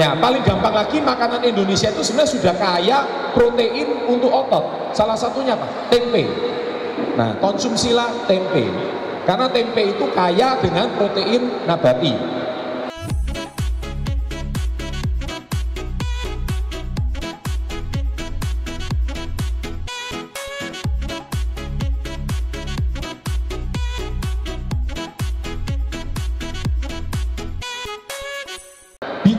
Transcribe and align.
Ya, 0.00 0.16
paling 0.16 0.40
gampang 0.40 0.72
lagi 0.72 0.96
makanan 0.96 1.44
Indonesia 1.44 1.92
itu 1.92 2.00
sebenarnya 2.00 2.32
sudah 2.32 2.54
kaya 2.56 3.04
protein 3.36 4.08
untuk 4.08 4.32
otot. 4.32 4.96
Salah 4.96 5.12
satunya 5.12 5.52
apa? 5.52 5.68
Tempe. 5.92 6.24
Nah, 7.20 7.36
konsumsilah 7.36 8.24
tempe. 8.24 8.64
Karena 9.28 9.44
tempe 9.52 9.92
itu 9.92 10.08
kaya 10.16 10.56
dengan 10.56 10.88
protein 10.96 11.68
nabati. 11.68 12.16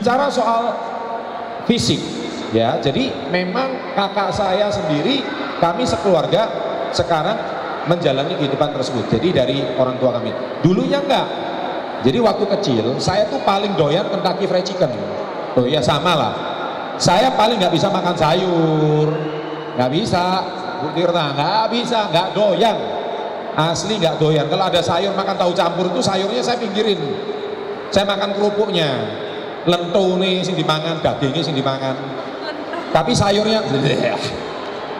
Bicara 0.02 0.26
soal 0.26 0.74
fisik, 1.62 2.02
ya, 2.50 2.74
jadi 2.82 3.30
memang 3.30 3.94
kakak 3.94 4.34
saya 4.34 4.66
sendiri, 4.66 5.22
kami 5.62 5.86
sekeluarga 5.86 6.50
sekarang 6.90 7.38
menjalani 7.86 8.34
kehidupan 8.34 8.74
tersebut. 8.74 9.06
Jadi 9.14 9.30
dari 9.30 9.62
orang 9.78 10.02
tua 10.02 10.18
kami. 10.18 10.34
Dulunya 10.58 10.98
enggak. 10.98 11.26
Jadi 12.02 12.18
waktu 12.18 12.44
kecil, 12.58 12.98
saya 12.98 13.30
tuh 13.30 13.46
paling 13.46 13.78
doyan 13.78 14.10
Kentucky 14.10 14.50
Fried 14.50 14.66
Chicken. 14.66 14.90
Tuh 15.54 15.70
ya 15.70 15.78
sama 15.78 16.18
lah. 16.18 16.34
Saya 16.98 17.30
paling 17.38 17.62
nggak 17.62 17.70
bisa 17.70 17.86
makan 17.86 18.18
sayur, 18.18 19.06
nggak 19.78 19.90
bisa. 19.94 20.22
Bu 20.82 20.90
nggak 20.98 21.70
bisa, 21.70 22.10
nggak 22.10 22.34
doyan. 22.34 22.74
Asli 23.54 24.02
nggak 24.02 24.18
doyan. 24.18 24.50
Kalau 24.50 24.66
ada 24.66 24.82
sayur 24.82 25.14
makan 25.14 25.38
tahu 25.38 25.54
campur 25.54 25.94
itu 25.94 26.02
sayurnya 26.02 26.42
saya 26.42 26.58
pinggirin. 26.58 26.98
Saya 27.94 28.02
makan 28.02 28.34
kerupuknya, 28.34 28.90
lentu 29.66 30.18
nih 30.18 30.42
sing 30.42 30.58
dimangan, 30.58 30.98
dagingnya 31.02 31.42
sing 31.42 31.54
dimangan. 31.54 31.94
Tapi 32.92 33.12
sayurnya, 33.16 33.64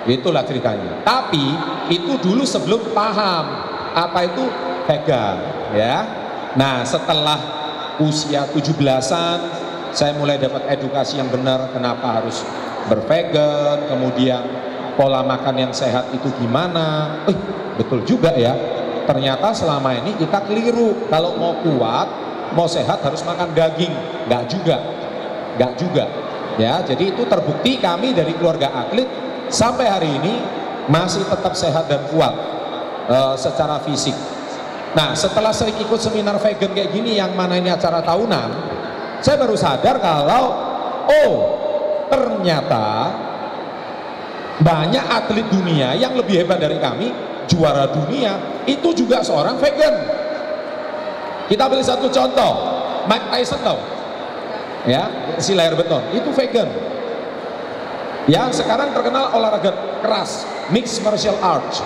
itulah 0.08 0.42
ceritanya. 0.46 1.04
Tapi 1.04 1.44
itu 1.92 2.16
dulu 2.22 2.46
sebelum 2.46 2.94
paham 2.96 3.44
apa 3.92 4.18
itu 4.24 4.44
vegan, 4.88 5.36
ya. 5.76 5.96
Nah 6.56 6.86
setelah 6.88 7.38
usia 8.00 8.48
17-an, 8.48 9.38
saya 9.92 10.16
mulai 10.16 10.40
dapat 10.40 10.64
edukasi 10.72 11.20
yang 11.20 11.28
benar 11.28 11.68
kenapa 11.70 12.22
harus 12.22 12.40
bervegan, 12.88 13.92
kemudian 13.92 14.42
pola 14.96 15.20
makan 15.20 15.68
yang 15.68 15.72
sehat 15.72 16.08
itu 16.16 16.32
gimana. 16.40 17.20
Eh, 17.28 17.36
betul 17.76 18.00
juga 18.08 18.32
ya. 18.32 18.56
Ternyata 19.04 19.52
selama 19.52 19.92
ini 19.98 20.16
kita 20.16 20.46
keliru. 20.46 21.08
Kalau 21.10 21.36
mau 21.36 21.58
kuat, 21.60 22.08
mau 22.52 22.68
sehat 22.68 23.00
harus 23.04 23.24
makan 23.24 23.52
daging. 23.52 23.92
Enggak 24.28 24.44
juga. 24.48 24.76
Enggak 25.56 25.72
juga. 25.80 26.04
Ya, 26.60 26.84
jadi 26.84 27.16
itu 27.16 27.24
terbukti 27.24 27.80
kami 27.80 28.12
dari 28.12 28.36
keluarga 28.36 28.68
atlet 28.76 29.08
sampai 29.48 29.88
hari 29.88 30.10
ini 30.20 30.34
masih 30.84 31.24
tetap 31.24 31.56
sehat 31.56 31.88
dan 31.88 32.04
kuat 32.12 32.34
uh, 33.08 33.34
secara 33.40 33.80
fisik. 33.80 34.12
Nah, 34.92 35.16
setelah 35.16 35.56
sering 35.56 35.80
ikut 35.80 35.96
seminar 35.96 36.36
vegan 36.36 36.76
kayak 36.76 36.92
gini 36.92 37.16
yang 37.16 37.32
mana 37.32 37.56
ini 37.56 37.72
acara 37.72 38.04
tahunan, 38.04 38.48
saya 39.24 39.36
baru 39.40 39.56
sadar 39.56 39.96
kalau 39.96 40.44
oh, 41.08 41.32
ternyata 42.12 43.08
banyak 44.60 45.04
atlet 45.08 45.48
dunia 45.48 45.96
yang 45.96 46.12
lebih 46.12 46.44
hebat 46.44 46.60
dari 46.60 46.76
kami, 46.76 47.08
juara 47.48 47.88
dunia, 47.88 48.36
itu 48.68 48.92
juga 48.92 49.24
seorang 49.24 49.56
vegan. 49.56 50.21
Kita 51.50 51.66
ambil 51.66 51.82
satu 51.82 52.06
contoh, 52.10 52.52
Mike 53.10 53.26
Tyson 53.32 53.60
tahu? 53.62 53.80
Ya, 54.82 55.06
si 55.38 55.54
layar 55.54 55.78
beton, 55.78 56.02
itu 56.10 56.30
vegan. 56.34 56.66
Ya, 58.26 58.50
sekarang 58.54 58.94
terkenal 58.94 59.34
olahraga 59.34 59.74
keras, 60.02 60.46
mixed 60.70 61.02
martial 61.02 61.34
arts. 61.42 61.82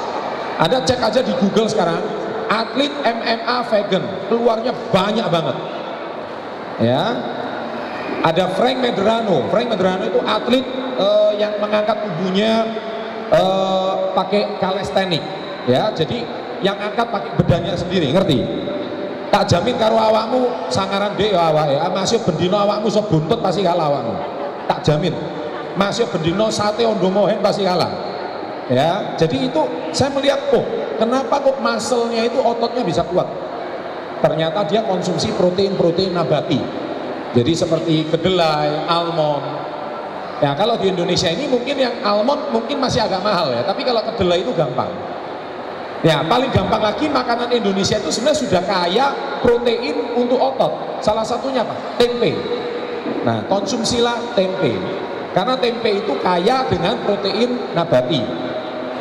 Ada 0.56 0.84
cek 0.84 1.00
aja 1.00 1.20
di 1.20 1.32
Google 1.36 1.68
sekarang, 1.68 2.00
atlet 2.48 2.92
MMA 3.04 3.58
vegan, 3.68 4.04
keluarnya 4.28 4.72
banyak 4.92 5.26
banget. 5.28 5.56
Ya, 6.80 7.04
ada 8.24 8.44
Frank 8.56 8.80
Medrano. 8.80 9.48
Frank 9.48 9.68
Medrano 9.72 10.04
itu 10.08 10.20
atlet 10.24 10.64
uh, 10.96 11.32
yang 11.36 11.56
mengangkat 11.60 12.00
tubuhnya 12.04 12.64
uh, 13.32 14.12
pakai 14.16 14.56
kalistenik. 14.60 15.20
Ya, 15.68 15.92
jadi 15.92 16.24
yang 16.64 16.78
angkat 16.80 17.12
pakai 17.12 17.30
bedannya 17.36 17.74
sendiri, 17.76 18.08
ngerti? 18.12 18.40
Tak 19.30 19.44
jamin 19.50 19.76
karo 19.76 19.98
awakmu 19.98 20.70
sangaran 20.72 21.12
dek 21.18 21.34
ya 21.34 21.50
awak 21.50 21.66
ya. 21.68 21.86
Masih 21.90 22.22
bendino 22.22 22.56
awakmu 22.56 22.88
buntut 23.10 23.38
pasti 23.42 23.60
kalah 23.60 23.90
awakmu. 23.90 24.14
Tak 24.70 24.80
jamin. 24.86 25.12
Masih 25.76 26.08
bendino 26.08 26.48
sate 26.48 26.86
ondo 26.88 27.12
mohen 27.12 27.42
pasti 27.44 27.66
kalah. 27.66 27.90
Ya, 28.66 29.14
jadi 29.14 29.46
itu 29.46 29.62
saya 29.94 30.10
melihat 30.10 30.50
oh, 30.50 30.66
kenapa 30.98 31.38
kok 31.38 31.62
muscle-nya 31.62 32.26
itu 32.26 32.42
ototnya 32.42 32.82
bisa 32.82 33.06
kuat? 33.06 33.30
Ternyata 34.18 34.66
dia 34.66 34.82
konsumsi 34.82 35.30
protein-protein 35.38 36.10
nabati. 36.10 36.58
Jadi 37.30 37.52
seperti 37.54 38.10
kedelai, 38.10 38.90
almond. 38.90 39.44
Ya 40.42 40.50
kalau 40.58 40.74
di 40.82 40.90
Indonesia 40.90 41.30
ini 41.30 41.46
mungkin 41.46 41.78
yang 41.78 41.94
almond 42.02 42.50
mungkin 42.50 42.82
masih 42.82 43.06
agak 43.06 43.22
mahal 43.22 43.54
ya, 43.54 43.62
tapi 43.62 43.86
kalau 43.86 44.02
kedelai 44.02 44.42
itu 44.42 44.50
gampang. 44.50 44.90
Ya 46.06 46.22
paling 46.22 46.54
gampang 46.54 46.78
lagi 46.78 47.10
makanan 47.10 47.50
Indonesia 47.50 47.98
itu 47.98 48.14
sebenarnya 48.14 48.38
sudah 48.46 48.62
kaya 48.62 49.10
protein 49.42 50.14
untuk 50.14 50.38
otot. 50.38 51.02
Salah 51.02 51.26
satunya 51.26 51.66
apa? 51.66 51.74
Tempe. 51.98 52.30
Nah 53.26 53.42
konsumsilah 53.50 54.38
tempe. 54.38 54.78
Karena 55.34 55.58
tempe 55.58 55.98
itu 55.98 56.14
kaya 56.22 56.62
dengan 56.70 56.94
protein 57.02 57.74
nabati. 57.74 58.22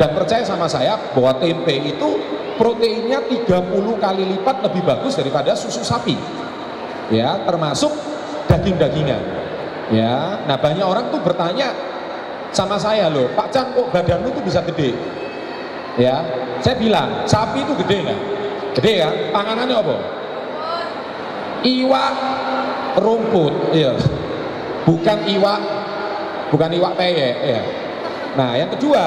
Dan 0.01 0.17
percaya 0.17 0.41
sama 0.41 0.65
saya 0.65 0.97
bahwa 1.13 1.37
tempe 1.37 1.77
itu 1.77 2.09
proteinnya 2.57 3.21
30 3.21 3.53
kali 4.01 4.23
lipat 4.35 4.65
lebih 4.65 4.81
bagus 4.81 5.13
daripada 5.13 5.53
susu 5.53 5.85
sapi. 5.85 6.17
Ya, 7.13 7.37
termasuk 7.45 7.93
daging-dagingan. 8.49 9.21
Ya, 9.93 10.41
nah 10.49 10.57
banyak 10.57 10.81
orang 10.81 11.13
tuh 11.13 11.21
bertanya 11.21 11.69
sama 12.49 12.81
saya 12.81 13.07
loh, 13.13 13.29
Pak 13.37 13.53
Chan 13.53 13.71
kok 13.77 13.93
badanmu 13.93 14.33
tuh 14.33 14.43
bisa 14.43 14.59
gede? 14.65 14.97
Ya, 15.95 16.19
saya 16.59 16.75
bilang 16.75 17.23
sapi 17.23 17.63
itu 17.63 17.71
gede 17.79 18.03
nggak? 18.03 18.19
Gede 18.75 18.93
ya, 18.99 19.09
panganannya 19.31 19.75
apa? 19.79 19.95
Iwak 21.63 22.13
rumput, 22.99 23.53
iya. 23.71 23.95
Bukan 24.83 25.17
iwak, 25.25 25.61
bukan 26.51 26.69
iwak 26.75 26.93
peye, 26.99 27.31
ya. 27.39 27.61
Nah, 28.35 28.59
yang 28.59 28.67
kedua, 28.75 29.03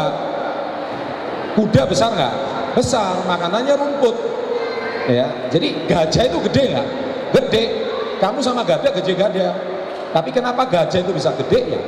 kuda 1.53 1.84
besar 1.84 2.16
nggak? 2.16 2.34
Besar, 2.72 3.21
makanannya 3.28 3.75
rumput. 3.77 4.16
Ya, 5.09 5.28
jadi 5.53 5.88
gajah 5.88 6.25
itu 6.25 6.38
gede 6.48 6.62
nggak? 6.72 6.88
Gede. 7.37 7.65
Kamu 8.19 8.41
sama 8.41 8.65
gajah 8.65 8.91
gede 8.97 9.12
gajah. 9.12 9.53
Tapi 10.16 10.32
kenapa 10.32 10.65
gajah 10.65 11.04
itu 11.04 11.12
bisa 11.12 11.37
gede 11.37 11.60
ya? 11.69 11.81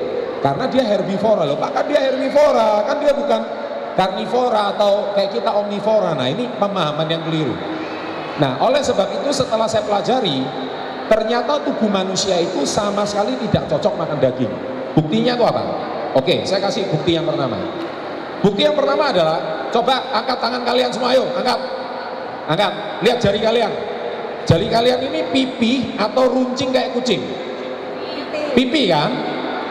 Karena 0.44 0.68
dia 0.68 0.84
herbivora 0.84 1.48
loh. 1.48 1.56
Maka 1.56 1.84
dia 1.88 2.00
herbivora, 2.04 2.84
kan 2.84 3.00
dia 3.00 3.12
bukan 3.16 3.59
karnivora 3.94 4.74
atau 4.76 5.14
kayak 5.14 5.40
kita 5.40 5.50
omnivora. 5.50 6.14
Nah, 6.14 6.28
ini 6.30 6.46
pemahaman 6.58 7.06
yang 7.06 7.22
keliru. 7.26 7.54
Nah, 8.40 8.56
oleh 8.62 8.80
sebab 8.80 9.20
itu 9.20 9.30
setelah 9.34 9.68
saya 9.68 9.84
pelajari, 9.84 10.40
ternyata 11.10 11.60
tubuh 11.60 11.90
manusia 11.90 12.38
itu 12.40 12.64
sama 12.64 13.04
sekali 13.04 13.36
tidak 13.48 13.68
cocok 13.68 13.94
makan 14.00 14.18
daging. 14.22 14.52
Buktinya 14.96 15.36
itu 15.36 15.44
apa? 15.44 15.62
Oke, 16.16 16.42
saya 16.42 16.58
kasih 16.64 16.88
bukti 16.90 17.14
yang 17.14 17.28
pertama. 17.28 17.60
Bukti 18.40 18.64
yang 18.64 18.74
pertama 18.74 19.12
adalah, 19.12 19.68
coba 19.68 20.10
angkat 20.10 20.38
tangan 20.40 20.62
kalian 20.64 20.90
semua, 20.90 21.12
ayo, 21.12 21.28
angkat. 21.36 21.60
Angkat, 22.50 22.72
lihat 23.04 23.18
jari 23.20 23.38
kalian. 23.38 23.72
Jari 24.48 24.66
kalian 24.66 25.00
ini 25.06 25.20
pipi 25.30 25.72
atau 25.94 26.26
runcing 26.26 26.74
kayak 26.74 26.96
kucing? 26.96 27.22
Pipi 28.56 28.90
kan? 28.90 29.29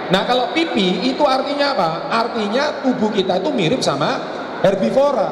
Nah 0.10 0.26
kalau 0.26 0.50
pipi 0.58 1.06
itu 1.06 1.22
artinya 1.22 1.78
apa? 1.78 1.90
Artinya 2.10 2.82
tubuh 2.82 3.14
kita 3.14 3.38
itu 3.38 3.50
mirip 3.54 3.82
sama 3.86 4.18
herbivora. 4.66 5.30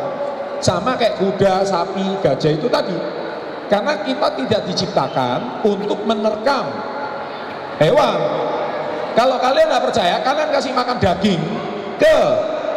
Sama 0.57 0.97
kayak 0.97 1.21
kuda, 1.21 1.65
sapi, 1.65 2.18
gajah 2.21 2.51
itu 2.53 2.65
tadi. 2.69 2.97
Karena 3.68 4.00
kita 4.01 4.27
tidak 4.38 4.62
diciptakan 4.69 5.62
untuk 5.65 6.01
menerkam 6.06 6.65
hewan. 7.81 8.18
Kalau 9.18 9.38
kalian 9.41 9.68
nggak 9.69 9.85
percaya, 9.89 10.21
kalian 10.21 10.50
kasih 10.53 10.71
makan 10.77 10.97
daging 11.01 11.41
ke 11.97 12.18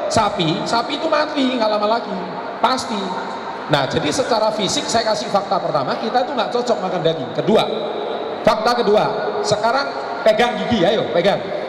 sapi, 0.09 0.65
sapi 0.65 0.97
itu 0.97 1.07
mati 1.07 1.57
nggak 1.57 1.69
lama 1.69 2.01
lagi, 2.01 2.17
pasti. 2.65 3.01
Nah, 3.71 3.87
jadi 3.87 4.09
secara 4.11 4.51
fisik 4.51 4.89
saya 4.89 5.07
kasih 5.15 5.31
fakta 5.31 5.61
pertama, 5.61 5.95
kita 6.01 6.27
itu 6.27 6.33
nggak 6.33 6.51
cocok 6.51 6.79
makan 6.81 7.01
daging. 7.05 7.31
Kedua, 7.37 7.63
fakta 8.43 8.73
kedua, 8.83 9.05
sekarang 9.45 9.87
pegang 10.25 10.59
gigi, 10.65 10.81
ayo 10.83 11.07
pegang. 11.13 11.60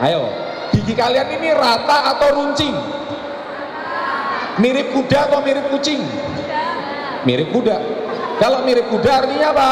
Ayo, 0.00 0.32
gigi 0.72 0.96
kalian 0.96 1.28
ini 1.36 1.52
rata 1.52 2.16
atau 2.16 2.32
runcing? 2.40 2.72
Mirip 4.56 4.96
kuda 4.96 5.28
atau 5.28 5.44
mirip 5.44 5.68
kucing? 5.68 6.00
Mirip 7.28 7.52
kuda. 7.52 7.76
Kalau 8.40 8.64
mirip 8.64 8.88
kuda 8.88 9.24
artinya 9.24 9.52
apa? 9.52 9.70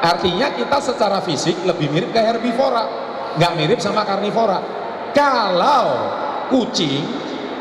Artinya 0.00 0.56
kita 0.56 0.80
secara 0.80 1.20
fisik 1.20 1.60
lebih 1.68 1.92
mirip 1.92 2.10
ke 2.12 2.20
herbivora. 2.24 3.12
nggak 3.30 3.52
mirip 3.54 3.78
sama 3.78 4.02
karnivora. 4.02 4.58
Kalau 5.14 5.86
kucing, 6.50 7.04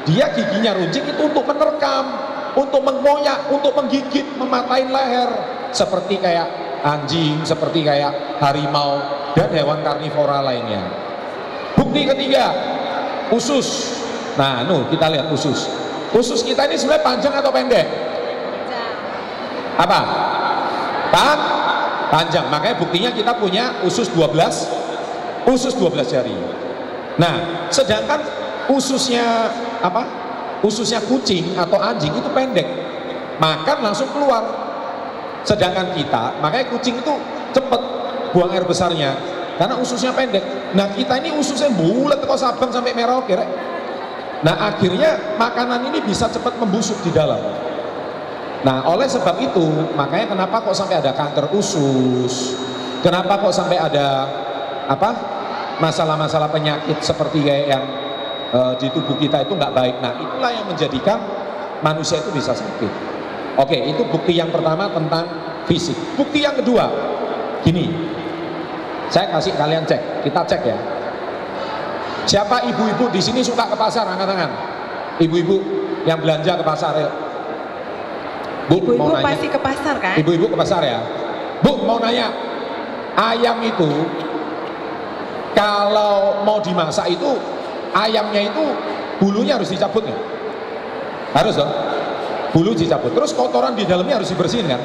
dia 0.08 0.34
giginya 0.34 0.74
runcing 0.74 1.06
itu 1.06 1.22
untuk 1.30 1.46
menerkam, 1.46 2.10
untuk 2.58 2.82
mengoyak, 2.82 3.46
untuk 3.54 3.78
menggigit, 3.78 4.26
mematahin 4.40 4.90
leher. 4.90 5.30
Seperti 5.70 6.18
kayak 6.18 6.82
anjing, 6.82 7.46
seperti 7.46 7.86
kayak 7.86 8.42
harimau, 8.42 8.98
dan 9.38 9.54
hewan 9.54 9.86
karnivora 9.86 10.42
lainnya. 10.42 11.09
Bukti 11.80 12.04
ketiga, 12.04 12.52
usus. 13.32 13.96
Nah, 14.36 14.68
nu 14.68 14.84
kita 14.92 15.08
lihat 15.08 15.32
usus. 15.32 15.72
Usus 16.12 16.44
kita 16.44 16.68
ini 16.68 16.76
sebenarnya 16.76 17.08
panjang 17.08 17.34
atau 17.40 17.52
pendek? 17.56 17.88
Apa? 19.80 20.00
Pan? 21.08 21.40
Panjang. 22.12 22.52
Makanya 22.52 22.76
buktinya 22.76 23.12
kita 23.16 23.32
punya 23.40 23.80
usus 23.88 24.12
12, 24.12 25.48
usus 25.48 25.72
12 25.80 26.04
jari. 26.12 26.36
Nah, 27.16 27.68
sedangkan 27.72 28.28
ususnya 28.68 29.48
apa? 29.80 30.04
Ususnya 30.60 31.00
kucing 31.00 31.56
atau 31.56 31.80
anjing 31.80 32.12
itu 32.12 32.28
pendek. 32.36 32.68
Makan 33.40 33.78
langsung 33.80 34.12
keluar. 34.12 34.44
Sedangkan 35.48 35.96
kita, 35.96 36.44
makanya 36.44 36.68
kucing 36.76 37.00
itu 37.00 37.14
cepet 37.56 37.82
buang 38.36 38.52
air 38.52 38.68
besarnya 38.68 39.16
karena 39.60 39.76
ususnya 39.76 40.16
pendek. 40.16 40.72
Nah, 40.72 40.88
kita 40.96 41.20
ini 41.20 41.36
ususnya 41.36 41.68
bulat 41.76 42.24
kok 42.24 42.40
Sabang 42.40 42.72
sampai 42.72 42.96
Merauke. 42.96 43.36
Rek. 43.36 43.50
Nah, 44.40 44.72
akhirnya 44.72 45.36
makanan 45.36 45.92
ini 45.92 46.00
bisa 46.00 46.32
cepat 46.32 46.56
membusuk 46.56 46.96
di 47.04 47.12
dalam. 47.12 47.44
Nah, 48.64 48.88
oleh 48.88 49.04
sebab 49.04 49.36
itu, 49.44 49.60
makanya 50.00 50.32
kenapa 50.32 50.64
kok 50.64 50.72
sampai 50.72 51.04
ada 51.04 51.12
kanker 51.12 51.52
usus? 51.52 52.56
Kenapa 53.04 53.36
kok 53.36 53.52
sampai 53.52 53.76
ada 53.76 54.08
apa? 54.88 55.12
Masalah-masalah 55.84 56.52
penyakit 56.52 57.00
seperti 57.04 57.44
kayak 57.44 57.68
yang 57.72 57.84
e, 58.52 58.60
di 58.84 58.88
tubuh 58.92 59.16
kita 59.16 59.44
itu 59.44 59.56
nggak 59.56 59.76
baik. 59.76 59.96
Nah, 60.00 60.12
itulah 60.20 60.52
yang 60.56 60.68
menjadikan 60.68 61.20
manusia 61.80 62.20
itu 62.20 62.32
bisa 62.36 62.52
sakit. 62.52 62.92
Oke, 63.60 63.76
itu 63.76 64.04
bukti 64.08 64.36
yang 64.40 64.52
pertama 64.52 64.92
tentang 64.92 65.28
fisik. 65.68 65.96
Bukti 66.20 66.44
yang 66.44 66.56
kedua, 66.56 66.92
gini. 67.64 68.09
Saya 69.10 69.28
kasih 69.34 69.58
kalian 69.58 69.84
cek, 69.90 70.22
kita 70.26 70.42
cek 70.46 70.62
ya. 70.66 70.78
Siapa 72.30 72.62
ibu-ibu 72.70 73.10
di 73.10 73.18
sini 73.18 73.42
suka 73.42 73.66
ke 73.66 73.74
pasar 73.74 74.06
angkat 74.06 74.30
tangan? 74.30 74.52
Ibu-ibu 75.18 75.58
yang 76.06 76.22
belanja 76.22 76.62
ke 76.62 76.64
pasar 76.64 76.94
ya. 76.94 77.10
Ibu-ibu 78.70 79.18
pasti 79.18 79.50
ke 79.50 79.58
pasar 79.58 79.98
kan? 79.98 80.14
Ibu-ibu 80.14 80.46
ke 80.54 80.56
pasar 80.56 80.86
ya. 80.86 81.02
Bu 81.66 81.82
mau 81.84 81.98
nanya, 81.98 82.30
ayam 83.18 83.58
itu 83.66 83.90
kalau 85.58 86.46
mau 86.46 86.62
dimasak 86.62 87.10
itu 87.10 87.34
ayamnya 87.92 88.46
itu 88.46 88.64
bulunya 89.18 89.58
harus 89.58 89.74
dicabut 89.74 90.06
nggak? 90.06 90.22
Harus 91.34 91.58
dong. 91.58 91.74
Bulu 92.54 92.78
dicabut. 92.78 93.10
Terus 93.14 93.34
kotoran 93.34 93.74
di 93.74 93.90
dalamnya 93.90 94.22
harus 94.22 94.30
dibersihin 94.30 94.70
kan? 94.70 94.82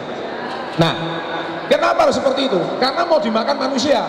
Nah, 0.81 0.95
kenapa 1.71 2.09
harus 2.09 2.17
seperti 2.17 2.49
itu? 2.49 2.61
Karena 2.79 3.03
mau 3.05 3.19
dimakan 3.21 3.57
manusia. 3.57 4.05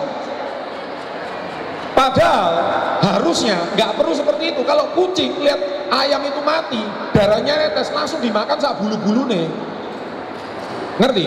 Padahal 1.96 2.52
harusnya 3.00 3.56
nggak 3.72 3.96
perlu 3.96 4.12
seperti 4.12 4.52
itu. 4.52 4.60
Kalau 4.68 4.92
kucing 4.92 5.32
lihat 5.40 5.56
ayam 5.88 6.20
itu 6.28 6.40
mati, 6.44 6.84
darahnya 7.16 7.56
netes 7.56 7.88
langsung 7.88 8.20
dimakan 8.20 8.60
saat 8.60 8.76
bulu-bulu 8.76 9.24
nih. 9.24 9.48
Ngerti? 11.00 11.24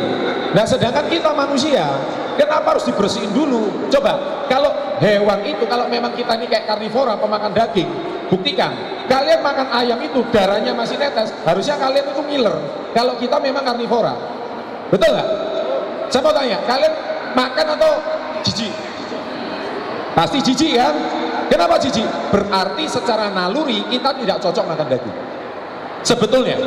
Nah 0.54 0.66
sedangkan 0.70 1.10
kita 1.10 1.34
manusia, 1.34 1.90
kenapa 2.38 2.78
harus 2.78 2.86
dibersihin 2.86 3.34
dulu? 3.34 3.90
Coba, 3.90 4.46
kalau 4.46 4.70
hewan 5.02 5.42
itu, 5.46 5.66
kalau 5.66 5.90
memang 5.90 6.14
kita 6.14 6.38
ini 6.38 6.46
kayak 6.46 6.70
karnivora, 6.70 7.18
pemakan 7.18 7.54
daging, 7.54 7.90
buktikan. 8.30 8.74
Kalian 9.10 9.42
makan 9.42 9.74
ayam 9.74 9.98
itu, 10.06 10.22
darahnya 10.30 10.74
masih 10.78 11.02
netes, 11.02 11.34
harusnya 11.46 11.82
kalian 11.82 12.06
itu 12.14 12.22
ngiler. 12.30 12.56
Kalau 12.94 13.18
kita 13.18 13.42
memang 13.42 13.66
karnivora. 13.66 14.14
Betul 14.90 15.18
nggak? 15.18 15.30
Saya 16.10 16.22
mau 16.26 16.34
tanya, 16.34 16.58
kalian 16.66 16.94
makan 17.38 17.68
atau 17.78 17.92
jijik? 18.42 18.74
Pasti 20.18 20.42
jijik 20.42 20.74
kan? 20.74 20.96
Kenapa 21.50 21.78
jijik? 21.78 22.06
Berarti 22.34 22.86
secara 22.90 23.30
naluri 23.30 23.86
kita 23.90 24.14
tidak 24.18 24.38
cocok 24.42 24.66
makan 24.66 24.88
daging. 24.90 25.18
Sebetulnya. 26.02 26.58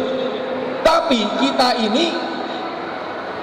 Tapi 0.83 1.23
kita 1.39 1.79
ini 1.79 2.11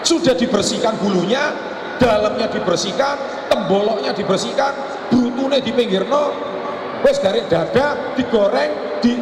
sudah 0.03 0.35
dibersihkan 0.35 0.99
bulunya, 0.99 1.51
dalamnya 1.99 2.47
dibersihkan, 2.51 3.47
temboloknya 3.51 4.11
dibersihkan, 4.15 4.71
brutune 5.11 5.59
di 5.63 5.71
pinggir 5.71 6.03
no, 6.07 6.31
wes 7.03 7.19
dari 7.19 7.43
dada 7.47 8.15
digoreng, 8.15 8.99
di 8.99 9.19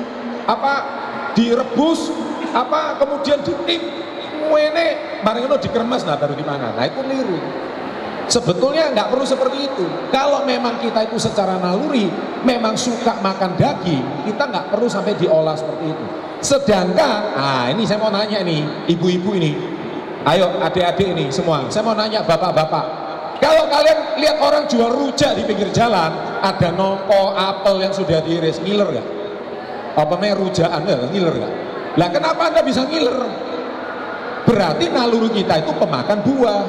apa 0.49 0.75
direbus, 1.37 2.09
apa 2.53 2.97
kemudian 2.97 3.41
ditip, 3.45 3.81
wene, 4.49 4.87
bareng 5.25 5.43
itu 5.47 5.57
dikeremas 5.69 6.03
nah 6.03 6.17
baru 6.19 6.33
dimakan. 6.37 6.75
Nah 6.77 6.85
itu 6.85 7.01
niru. 7.05 7.39
Sebetulnya 8.27 8.91
nggak 8.91 9.07
perlu 9.07 9.23
seperti 9.23 9.71
itu. 9.71 9.85
Kalau 10.11 10.43
memang 10.43 10.83
kita 10.83 11.07
itu 11.07 11.15
secara 11.15 11.55
naluri 11.55 12.11
memang 12.43 12.75
suka 12.75 13.23
makan 13.23 13.55
daging, 13.55 14.03
kita 14.27 14.43
nggak 14.51 14.67
perlu 14.67 14.91
sampai 14.91 15.15
diolah 15.15 15.55
seperti 15.55 15.95
itu. 15.95 16.05
Sedangkan, 16.43 17.33
ah 17.33 17.65
ini 17.71 17.87
saya 17.87 18.03
mau 18.03 18.11
nanya 18.11 18.43
nih, 18.43 18.91
ibu-ibu 18.93 19.31
ini, 19.33 19.57
ayo 20.27 20.59
adik-adik 20.59 21.07
ini 21.15 21.31
semua, 21.31 21.65
saya 21.71 21.87
mau 21.87 21.95
nanya 21.95 22.21
bapak-bapak. 22.21 22.85
Kalau 23.39 23.65
kalian 23.71 24.19
lihat 24.19 24.37
orang 24.43 24.67
jual 24.67 24.91
rujak 24.91 25.33
di 25.39 25.47
pinggir 25.47 25.71
jalan, 25.71 26.11
ada 26.43 26.69
nongko, 26.75 27.31
apel 27.31 27.79
yang 27.81 27.93
sudah 27.95 28.21
diiris, 28.21 28.59
ngiler 28.59 28.91
nggak? 28.91 29.07
Apa 29.97 30.13
namanya 30.13 30.35
rujak 30.37 30.69
anda, 30.69 31.09
ngiler 31.09 31.33
nggak? 31.41 31.53
Lah 31.97 32.09
kenapa 32.13 32.41
anda 32.53 32.61
bisa 32.61 32.85
ngiler? 32.85 33.46
Berarti 34.47 34.87
naluri 34.87 35.43
kita 35.43 35.59
itu 35.59 35.71
pemakan 35.75 36.23
buah 36.23 36.63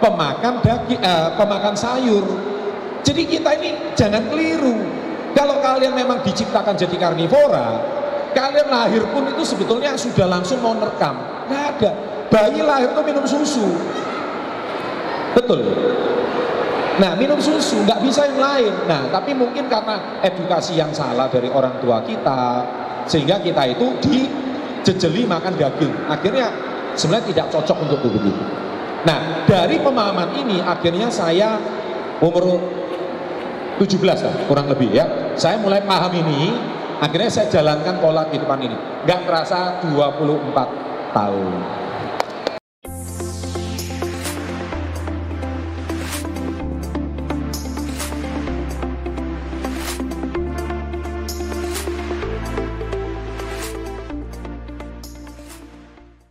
pemakan 0.00 0.64
daging, 0.64 1.00
eh, 1.00 1.28
pemakan 1.36 1.74
sayur. 1.76 2.24
Jadi 3.04 3.22
kita 3.28 3.50
ini 3.60 3.70
jangan 3.94 4.24
keliru. 4.32 4.80
Kalau 5.36 5.62
kalian 5.62 5.94
memang 5.94 6.24
diciptakan 6.26 6.74
jadi 6.74 6.96
karnivora, 6.96 7.78
kalian 8.34 8.68
lahir 8.68 9.04
pun 9.14 9.28
itu 9.30 9.44
sebetulnya 9.46 9.94
sudah 9.94 10.26
langsung 10.26 10.58
mau 10.58 10.74
nerekam. 10.74 11.14
Nggak 11.46 11.64
ada. 11.76 11.90
Bayi 12.30 12.60
lahir 12.64 12.90
tuh 12.96 13.04
minum 13.06 13.24
susu. 13.24 13.66
Betul. 15.36 15.62
Nah, 16.98 17.16
minum 17.16 17.38
susu 17.40 17.80
nggak 17.86 18.00
bisa 18.04 18.26
yang 18.28 18.40
lain. 18.42 18.72
Nah, 18.84 19.08
tapi 19.08 19.32
mungkin 19.32 19.70
karena 19.70 20.20
edukasi 20.20 20.76
yang 20.76 20.92
salah 20.92 21.30
dari 21.30 21.48
orang 21.48 21.78
tua 21.80 22.02
kita, 22.04 22.66
sehingga 23.08 23.40
kita 23.40 23.72
itu 23.72 23.86
dijejeli 24.04 25.24
makan 25.24 25.56
daging. 25.56 25.94
Akhirnya 26.10 26.52
sebenarnya 26.94 27.26
tidak 27.34 27.46
cocok 27.52 27.76
untuk 27.86 27.98
tubuh 28.02 28.20
kita. 28.22 28.44
Nah, 29.00 29.48
dari 29.48 29.80
pemahaman 29.80 30.36
ini 30.36 30.60
akhirnya 30.60 31.08
saya 31.08 31.56
umur 32.20 32.60
17 33.80 33.96
lah, 34.20 34.34
kurang 34.44 34.68
lebih 34.68 34.92
ya. 34.92 35.32
Saya 35.40 35.56
mulai 35.56 35.80
paham 35.80 36.12
ini, 36.12 36.52
akhirnya 37.00 37.32
saya 37.32 37.48
jalankan 37.48 37.96
pola 37.96 38.28
kehidupan 38.28 38.60
ini. 38.60 38.76
Gak 39.08 39.24
terasa 39.24 39.80
24 39.88 41.16
tahun. 41.16 41.52